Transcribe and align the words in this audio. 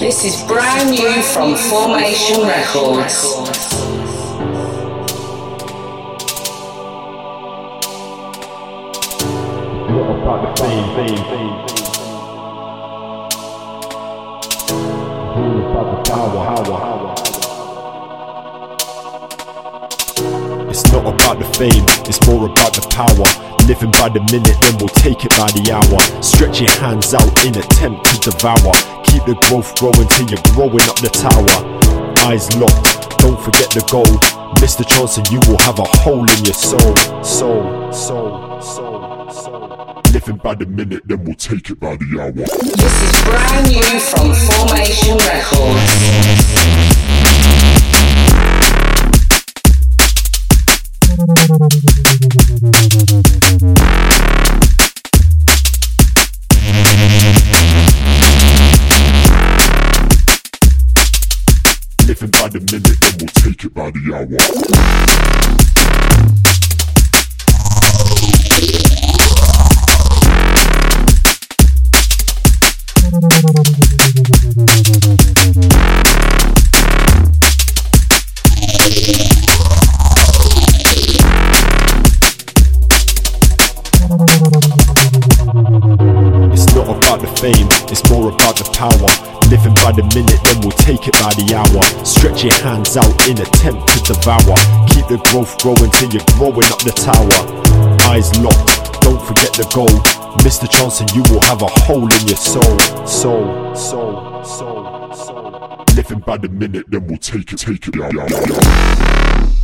This 0.00 0.24
is 0.24 0.42
brand 0.44 0.92
new 0.92 1.20
from 1.20 1.54
Formation 1.54 2.40
Records. 2.40 3.22
It's 20.70 20.90
not 20.90 21.12
about 21.12 21.38
the 21.38 21.44
fame, 21.58 21.84
it's 22.08 22.26
more 22.26 22.46
about 22.46 22.72
the 22.72 22.88
power. 22.90 23.66
Living 23.68 23.90
by 23.90 24.08
the 24.08 24.20
minute, 24.32 24.56
then 24.62 24.78
we'll 24.78 24.88
take 24.88 25.26
it 25.26 25.30
by 25.32 25.50
the 25.52 25.70
hour. 25.70 26.22
Stretch 26.22 26.62
your 26.62 26.72
hands 26.80 27.12
out 27.12 27.44
in 27.44 27.54
attempt 27.58 28.06
to 28.06 28.30
devour. 28.30 28.89
Keep 29.10 29.24
the 29.26 29.34
growth 29.48 29.74
growing 29.78 30.06
till 30.08 30.28
you're 30.30 30.38
growing 30.54 30.86
up 30.88 30.96
the 31.02 31.10
tower. 31.10 31.50
Eyes 32.30 32.46
locked, 32.56 33.18
don't 33.18 33.40
forget 33.42 33.68
the 33.70 33.82
goal. 33.90 34.06
Miss 34.60 34.76
the 34.76 34.84
chance 34.84 35.16
and 35.18 35.28
you 35.30 35.40
will 35.48 35.58
have 35.58 35.80
a 35.80 35.84
hole 35.84 36.22
in 36.22 36.44
your 36.44 36.54
soul. 36.54 36.94
Soul, 37.24 37.92
soul, 37.92 38.60
soul, 38.62 39.30
soul. 39.30 40.02
Living 40.12 40.36
by 40.36 40.54
the 40.54 40.66
minute, 40.66 41.02
then 41.06 41.24
we'll 41.24 41.34
take 41.34 41.70
it 41.70 41.80
by 41.80 41.96
the 41.96 42.20
hour. 42.20 42.30
This 42.30 43.02
is 43.02 43.22
brand 43.24 43.66
new 43.66 43.82
from 43.98 44.32
Formation 44.32 45.18
Records. 45.26 45.90
Living 62.20 62.38
by 62.38 62.48
the 62.48 62.60
minute, 62.60 63.00
then 63.00 63.14
we'll 63.18 63.28
take 63.28 63.64
it 63.64 63.72
by 63.72 63.90
the 63.92 64.12
hour. 64.12 64.26
It's 86.52 86.74
not 86.74 86.88
about 86.98 87.20
the 87.22 87.26
fame, 87.40 87.68
it's 87.90 88.10
more 88.10 88.28
about 88.28 88.56
the 88.56 88.64
power. 88.74 89.39
Living 89.50 89.74
by 89.82 89.90
the 89.90 90.06
minute, 90.14 90.38
then 90.44 90.60
we'll 90.62 90.70
take 90.78 91.08
it 91.08 91.14
by 91.14 91.34
the 91.34 91.50
hour. 91.58 91.82
Stretch 92.06 92.44
your 92.44 92.54
hands 92.62 92.96
out 92.96 93.10
in 93.26 93.34
attempt 93.34 93.82
to 93.90 93.98
devour. 94.06 94.54
Keep 94.86 95.10
the 95.10 95.18
growth 95.26 95.58
growing 95.58 95.90
till 95.98 96.06
you're 96.14 96.22
growing 96.38 96.70
up 96.70 96.78
the 96.86 96.94
tower. 96.94 97.34
Eyes 98.06 98.30
locked, 98.38 99.02
don't 99.02 99.20
forget 99.26 99.50
the 99.58 99.66
goal. 99.74 99.90
Miss 100.44 100.58
the 100.58 100.68
chance 100.68 101.00
and 101.00 101.10
you 101.10 101.22
will 101.34 101.42
have 101.50 101.62
a 101.62 101.70
hole 101.82 102.06
in 102.06 102.28
your 102.28 102.38
soul. 102.38 102.78
Soul, 103.04 103.74
soul, 103.74 104.44
soul, 104.44 105.12
soul. 105.12 105.84
Living 105.96 106.20
by 106.20 106.36
the 106.36 106.48
minute, 106.48 106.86
then 106.88 107.08
we'll 107.08 107.18
take 107.18 107.52
it, 107.52 107.58
take 107.58 107.88
it, 107.88 107.96
yeah, 107.96 108.08
yeah, 108.14 108.28
yeah. 108.30 109.59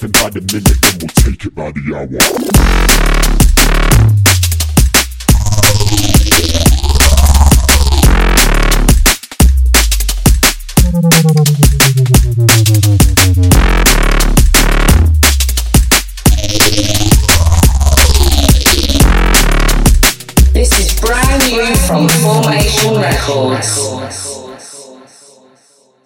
Living 0.00 0.12
by 0.12 0.30
the 0.30 0.40
minute, 0.40 0.78
then 0.80 0.98
we'll 1.00 1.08
take 1.08 1.44
it 1.44 1.54
by 1.56 1.72
the 1.72 1.80
hour. 1.92 2.06
This 20.52 20.78
is 20.78 21.00
brand 21.00 21.42
new 21.50 21.74
from 21.88 22.08
Formation 22.08 23.00
Records. 23.00 24.27